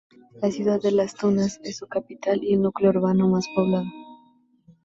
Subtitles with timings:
[0.41, 3.85] La ciudad de Las Tunas es su capital y el núcleo urbano más poblado.